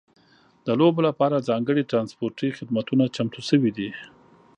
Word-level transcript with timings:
د 0.65 0.67
لوبو 0.79 1.01
لپاره 1.07 1.45
ځانګړي 1.49 1.83
ترانسپورتي 1.91 2.47
خدمتونه 2.57 3.03
چمتو 3.15 3.39
شوي 3.49 3.71
دي. 3.77 3.89